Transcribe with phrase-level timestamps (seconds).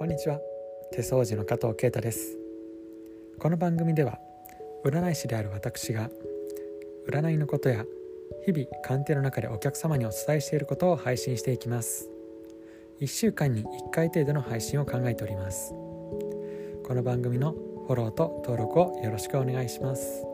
[0.00, 0.40] こんにちは。
[0.92, 2.38] 手相除の加藤啓太です。
[3.38, 4.18] この番組では
[4.82, 6.08] 占い師である私が
[7.06, 7.84] 占いのことや
[8.46, 12.08] 日々鑑定の中でお客様にお伝えしていることを配信していきます。
[13.02, 15.74] 1週間に1回程度の配信を考えております。
[16.86, 20.29] この番組のフォローと登録をよろしくお願いします。